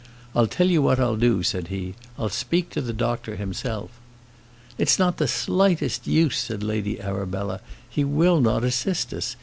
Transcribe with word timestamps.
"I'll 0.35 0.47
tell 0.47 0.65
you 0.67 0.81
what 0.81 0.99
I'll 0.99 1.15
do," 1.15 1.43
said 1.43 1.67
he. 1.67 1.93
"I'll 2.17 2.29
speak 2.29 2.71
to 2.71 2.81
the 2.81 2.91
doctor 2.91 3.35
himself." 3.35 3.91
"It's 4.79 4.97
not 4.97 5.17
the 5.17 5.27
slightest 5.27 6.07
use," 6.07 6.39
said 6.39 6.63
Lady 6.63 6.99
Arabella. 6.99 7.61
"He 7.87 8.03
will 8.03 8.41
not 8.41 8.63
assist 8.63 9.13
us. 9.13 9.35